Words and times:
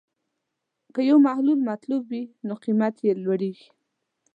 که 0.93 0.99
یو 1.09 1.17
محصول 1.25 1.59
مطلوب 1.69 2.03
وي، 2.11 2.23
نو 2.47 2.53
قیمت 2.63 2.95
یې 3.05 3.11
لوړېږي. 3.23 3.67